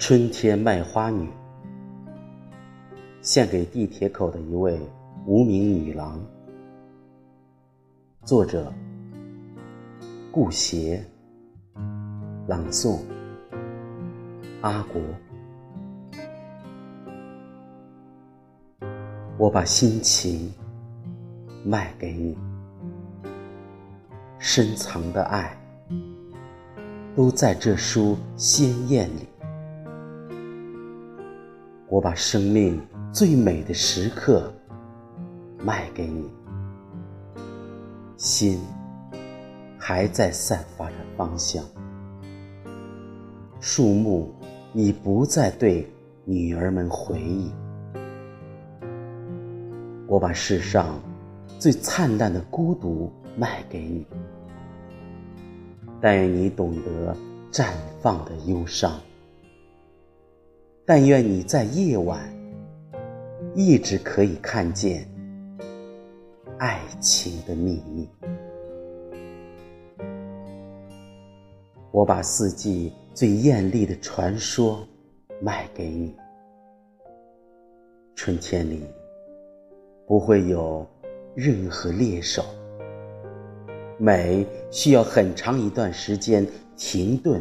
[0.00, 1.28] 春天卖花女，
[3.20, 4.80] 献给地铁口的一位
[5.26, 6.18] 无名女郎。
[8.24, 8.72] 作者：
[10.32, 11.04] 顾邪，
[12.46, 13.00] 朗诵：
[14.62, 15.02] 阿国。
[19.36, 20.50] 我把心情
[21.62, 22.38] 卖给你，
[24.38, 25.54] 深藏的爱
[27.14, 29.28] 都在这书鲜艳里。
[31.90, 32.80] 我把生命
[33.12, 34.52] 最美的时刻
[35.58, 36.30] 卖给你，
[38.16, 38.60] 心
[39.76, 41.64] 还在散发着芳香。
[43.58, 44.32] 树木
[44.72, 45.92] 已不再对
[46.24, 47.50] 女儿们回忆。
[50.06, 51.00] 我把世上
[51.58, 54.06] 最灿烂的孤独卖给你，
[56.00, 57.16] 但愿你懂得
[57.50, 58.92] 绽放的忧伤。
[60.92, 62.20] 但愿你在夜晚
[63.54, 65.08] 一直可以看见
[66.58, 68.08] 爱情的秘密。
[71.92, 74.84] 我把四季最艳丽的传说
[75.40, 76.12] 卖给你。
[78.16, 78.84] 春天里
[80.08, 80.84] 不会有
[81.36, 82.44] 任何猎手，
[83.96, 86.44] 美需要很长一段时间
[86.76, 87.40] 停顿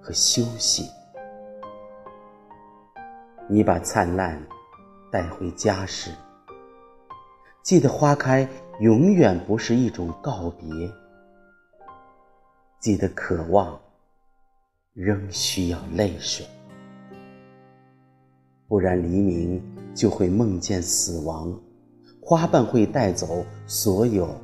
[0.00, 0.84] 和休息。
[3.52, 4.42] 你把灿烂
[5.10, 6.10] 带回家时，
[7.62, 8.48] 记得花开
[8.80, 10.90] 永远不是一种告别。
[12.80, 13.78] 记得渴望
[14.94, 16.46] 仍需要泪水，
[18.68, 19.62] 不然黎明
[19.94, 21.54] 就会梦见死亡，
[22.22, 24.34] 花瓣会带走所有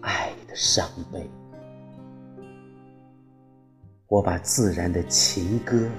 [0.00, 1.28] 爱的伤悲。
[4.06, 5.90] 我把自然的情歌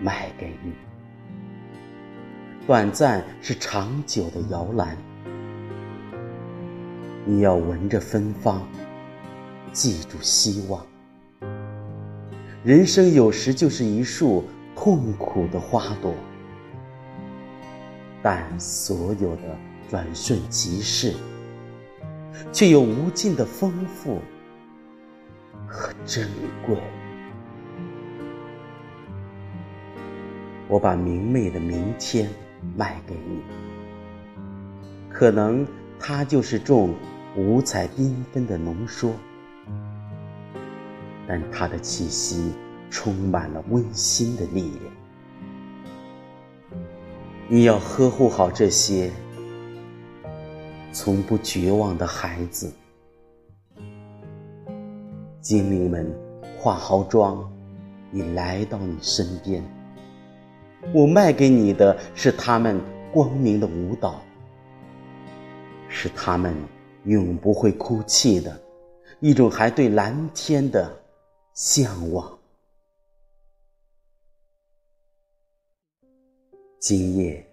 [0.00, 0.85] 卖给你。
[2.66, 4.98] 短暂是长久的摇篮，
[7.24, 8.66] 你要闻着芬芳，
[9.70, 10.84] 记住希望。
[12.64, 14.42] 人生有时就是一束
[14.74, 16.12] 痛苦的花朵，
[18.20, 19.42] 但所有的
[19.88, 21.14] 转瞬即逝，
[22.50, 24.20] 却有无尽的丰富
[25.68, 26.28] 和珍
[26.66, 26.76] 贵。
[30.66, 32.28] 我把明媚的明天。
[32.76, 33.42] 卖给你，
[35.10, 35.66] 可能
[35.98, 36.94] 它就是种
[37.36, 39.12] 五彩缤纷的浓缩，
[41.26, 42.52] 但它的气息
[42.90, 44.94] 充满了温馨的力量。
[47.48, 49.10] 你要呵护好这些
[50.92, 52.72] 从不绝望的孩子。
[55.40, 56.12] 精灵们
[56.58, 57.48] 化好妆，
[58.12, 59.62] 已来到你身边。
[60.94, 62.80] 我卖给你的是他们
[63.12, 64.22] 光明的舞蹈，
[65.88, 66.54] 是他们
[67.04, 68.58] 永不会哭泣的
[69.20, 71.02] 一种还对蓝天的
[71.54, 72.38] 向往。
[76.78, 77.44] 今夜，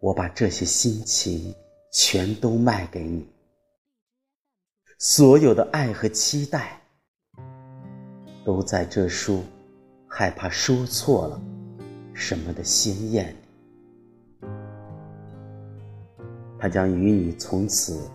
[0.00, 1.54] 我把这些心情
[1.92, 3.28] 全都卖给你，
[4.98, 6.80] 所有的爱和期待，
[8.44, 9.42] 都在这书，
[10.08, 11.40] 害怕说错了。
[12.18, 13.36] 什么的鲜艳，
[16.58, 18.08] 他将与你从此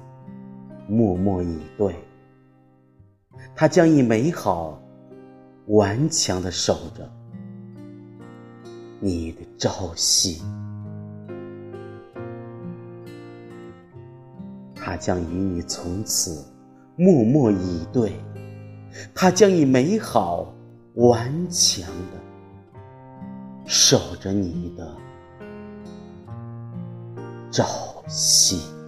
[0.88, 1.96] 默默以对，
[3.56, 4.82] 他将以美好
[5.68, 7.08] 顽强的守着。
[9.00, 10.42] 你的朝夕，
[14.76, 16.44] 他将与你从此
[16.96, 18.14] 默默以对，
[19.14, 20.52] 他将以美好
[20.96, 22.31] 顽强的。
[23.72, 24.86] 守着你的
[27.50, 28.81] 朝夕。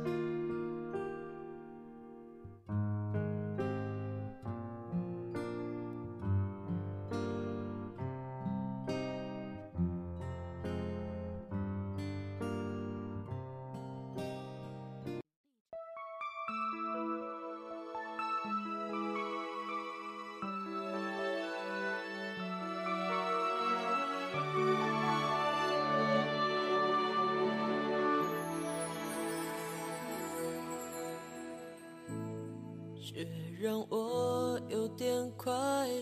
[33.13, 33.27] 却
[33.61, 35.51] 让我有点快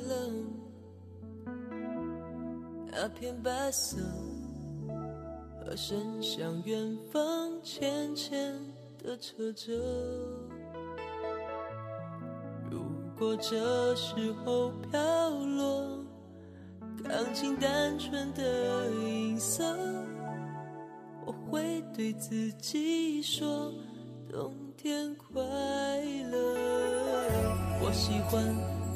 [0.08, 0.32] 乐。
[2.90, 3.98] 那片白色，
[5.60, 8.54] 和伸向远方浅浅
[9.04, 9.74] 的车辙。
[12.70, 12.80] 如
[13.18, 16.00] 果这时候飘落，
[17.04, 19.64] 钢琴单纯的音色，
[21.26, 23.72] 我会对自己说：
[24.30, 25.42] 冬天快
[26.32, 27.01] 乐。
[27.84, 28.56] 我喜欢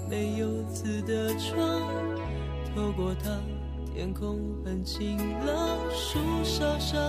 [0.09, 1.59] 没有刺的窗，
[2.75, 3.31] 透过它，
[3.93, 6.99] 天空很晴朗，树梢上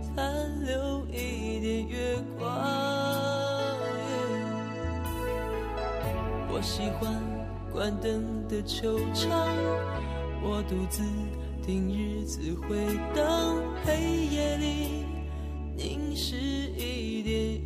[0.00, 2.48] 残留一点月光。
[6.48, 7.20] 我喜欢
[7.72, 9.48] 关灯的球场，
[10.42, 11.02] 我独自
[11.66, 12.76] 听日子回
[13.12, 15.04] 荡，黑夜里
[15.76, 17.60] 凝视一点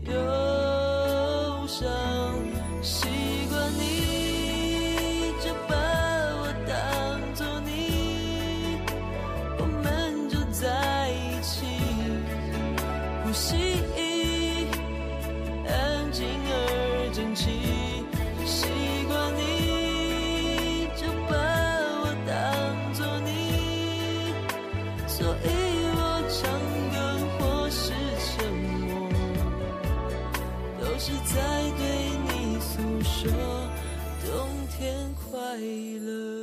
[13.28, 13.54] 呼吸
[15.66, 17.50] 安静而整齐。
[18.46, 18.64] 习
[19.06, 21.36] 惯你就把
[22.00, 22.32] 我当
[22.94, 24.32] 作你，
[25.06, 25.46] 所以
[25.92, 26.40] 我唱
[26.90, 26.96] 歌
[27.38, 27.92] 或是
[28.24, 28.48] 沉
[28.86, 29.12] 默，
[30.80, 31.36] 都是在
[31.76, 31.84] 对
[32.24, 32.58] 你。
[32.58, 33.30] 诉说
[34.24, 34.26] 冬
[34.78, 34.78] 天
[35.30, 35.36] 快
[36.00, 36.37] 乐。